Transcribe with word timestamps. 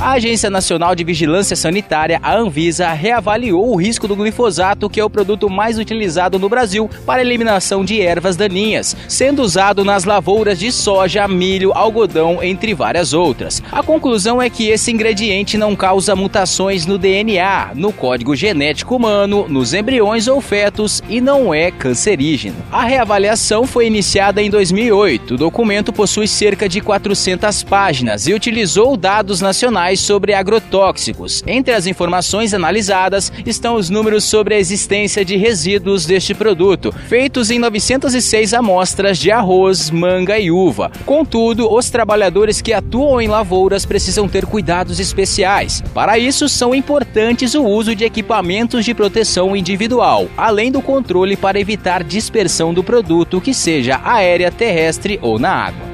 A 0.00 0.12
Agência 0.12 0.48
Nacional 0.48 0.94
de 0.94 1.04
Vigilância 1.04 1.54
Sanitária, 1.54 2.18
a 2.22 2.34
Anvisa, 2.34 2.88
reavaliou 2.88 3.70
o 3.70 3.76
risco 3.76 4.08
do 4.08 4.16
glifosato, 4.16 4.88
que 4.88 4.98
é 4.98 5.04
o 5.04 5.10
produto 5.10 5.50
mais 5.50 5.78
utilizado 5.78 6.38
no 6.38 6.48
Brasil 6.48 6.88
para 7.04 7.20
eliminação 7.20 7.84
de 7.84 8.00
ervas 8.00 8.34
daninhas, 8.34 8.96
sendo 9.06 9.42
usado 9.42 9.84
nas 9.84 10.04
lavouras 10.04 10.58
de 10.58 10.72
soja, 10.72 11.28
milho, 11.28 11.72
algodão, 11.74 12.42
entre 12.42 12.72
várias 12.72 13.12
outras. 13.12 13.62
A 13.70 13.82
conclusão 13.82 14.40
é 14.40 14.48
que 14.48 14.68
esse 14.68 14.90
ingrediente 14.90 15.58
não 15.58 15.76
causa 15.76 16.16
mutações 16.16 16.86
no 16.86 16.96
DNA, 16.96 17.72
no 17.74 17.92
código 17.92 18.34
genético 18.34 18.96
humano, 18.96 19.44
nos 19.50 19.74
embriões 19.74 20.26
ou 20.28 20.40
fetos 20.40 21.02
e 21.10 21.20
não 21.20 21.52
é 21.52 21.70
cancerígeno. 21.70 22.56
A 22.72 22.84
reavaliação 22.84 23.66
foi 23.66 23.86
iniciada 23.86 24.40
em 24.40 24.48
2008. 24.48 25.34
O 25.34 25.36
documento 25.36 25.92
possui 25.92 26.26
cerca 26.26 26.66
de 26.66 26.80
400 26.80 27.62
páginas 27.64 28.26
e 28.26 28.32
utilizou 28.32 28.96
dados 28.96 29.42
nacionais 29.42 29.89
sobre 29.98 30.34
agrotóxicos. 30.34 31.42
Entre 31.46 31.74
as 31.74 31.86
informações 31.86 32.54
analisadas 32.54 33.32
estão 33.44 33.74
os 33.74 33.90
números 33.90 34.22
sobre 34.22 34.54
a 34.54 34.58
existência 34.58 35.24
de 35.24 35.36
resíduos 35.36 36.06
deste 36.06 36.34
produto, 36.34 36.94
feitos 37.08 37.50
em 37.50 37.58
906 37.58 38.54
amostras 38.54 39.18
de 39.18 39.32
arroz, 39.32 39.90
manga 39.90 40.38
e 40.38 40.50
uva. 40.50 40.92
Contudo, 41.04 41.72
os 41.72 41.90
trabalhadores 41.90 42.60
que 42.60 42.72
atuam 42.72 43.20
em 43.20 43.26
lavouras 43.26 43.84
precisam 43.84 44.28
ter 44.28 44.46
cuidados 44.46 45.00
especiais. 45.00 45.82
Para 45.92 46.18
isso, 46.18 46.48
são 46.48 46.74
importantes 46.74 47.54
o 47.54 47.64
uso 47.64 47.94
de 47.94 48.04
equipamentos 48.04 48.84
de 48.84 48.94
proteção 48.94 49.56
individual, 49.56 50.28
além 50.36 50.70
do 50.70 50.82
controle 50.82 51.36
para 51.36 51.58
evitar 51.58 52.04
dispersão 52.04 52.72
do 52.72 52.84
produto, 52.84 53.40
que 53.40 53.54
seja 53.54 54.00
aérea, 54.04 54.52
terrestre 54.52 55.18
ou 55.22 55.38
na 55.38 55.50
água. 55.50 55.89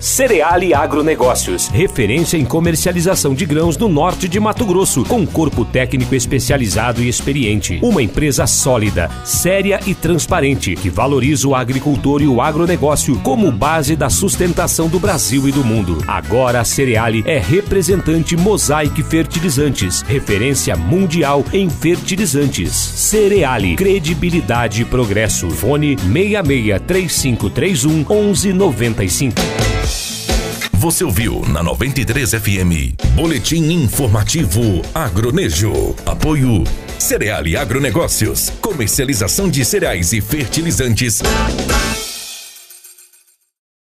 Cereale 0.00 0.72
Agronegócios, 0.72 1.66
referência 1.66 2.36
em 2.36 2.44
comercialização 2.44 3.34
de 3.34 3.44
grãos 3.44 3.76
no 3.76 3.88
norte 3.88 4.28
de 4.28 4.38
Mato 4.38 4.64
Grosso, 4.64 5.04
com 5.04 5.26
corpo 5.26 5.64
técnico 5.64 6.14
especializado 6.14 7.02
e 7.02 7.08
experiente. 7.08 7.80
Uma 7.82 8.00
empresa 8.00 8.46
sólida, 8.46 9.10
séria 9.24 9.80
e 9.86 9.94
transparente, 9.94 10.76
que 10.76 10.88
valoriza 10.88 11.48
o 11.48 11.54
agricultor 11.54 12.22
e 12.22 12.28
o 12.28 12.40
agronegócio 12.40 13.18
como 13.20 13.50
base 13.50 13.96
da 13.96 14.08
sustentação 14.08 14.88
do 14.88 15.00
Brasil 15.00 15.48
e 15.48 15.52
do 15.52 15.64
mundo. 15.64 15.98
Agora 16.06 16.60
a 16.60 16.64
Cereale 16.64 17.24
é 17.26 17.38
representante 17.38 18.36
Mosaic 18.36 19.02
Fertilizantes, 19.02 20.02
referência 20.02 20.76
mundial 20.76 21.44
em 21.52 21.68
fertilizantes. 21.68 22.72
Cereale, 22.72 23.74
credibilidade 23.74 24.82
e 24.82 24.84
progresso. 24.84 25.50
Fone 25.50 25.96
66 25.98 26.80
3531 26.86 28.04
1195. 28.06 29.77
Você 30.78 31.02
ouviu 31.02 31.44
na 31.48 31.60
93 31.60 32.34
FM. 32.34 32.94
Boletim 33.16 33.64
informativo 33.72 34.80
Agronejo. 34.94 35.96
Apoio 36.06 36.62
Cereal 36.96 37.44
e 37.48 37.56
Agronegócios. 37.56 38.50
Comercialização 38.60 39.50
de 39.50 39.64
cereais 39.64 40.12
e 40.12 40.20
fertilizantes. 40.20 41.20